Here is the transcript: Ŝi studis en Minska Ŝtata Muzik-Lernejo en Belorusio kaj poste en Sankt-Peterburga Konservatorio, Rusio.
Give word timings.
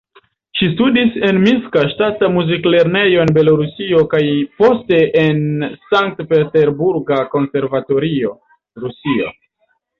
Ŝi 0.59 0.67
studis 0.69 1.17
en 1.27 1.39
Minska 1.43 1.83
Ŝtata 1.91 2.29
Muzik-Lernejo 2.37 3.21
en 3.25 3.33
Belorusio 3.37 4.01
kaj 4.15 4.23
poste 4.63 5.03
en 5.27 5.45
Sankt-Peterburga 5.93 7.23
Konservatorio, 7.37 8.37
Rusio. 8.87 9.33